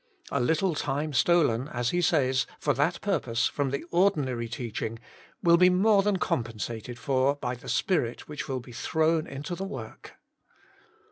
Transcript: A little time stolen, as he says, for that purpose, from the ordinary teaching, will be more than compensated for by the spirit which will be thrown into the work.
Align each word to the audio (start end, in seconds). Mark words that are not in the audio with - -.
A 0.31 0.39
little 0.39 0.73
time 0.73 1.13
stolen, 1.13 1.67
as 1.67 1.91
he 1.91 2.01
says, 2.01 2.47
for 2.59 2.73
that 2.73 2.99
purpose, 3.01 3.45
from 3.45 3.69
the 3.69 3.83
ordinary 3.91 4.49
teaching, 4.49 4.97
will 5.43 5.57
be 5.57 5.69
more 5.69 6.01
than 6.01 6.17
compensated 6.17 6.97
for 6.97 7.35
by 7.35 7.53
the 7.53 7.69
spirit 7.69 8.27
which 8.27 8.47
will 8.47 8.61
be 8.61 8.71
thrown 8.71 9.27
into 9.27 9.53
the 9.53 9.63
work. 9.63 10.15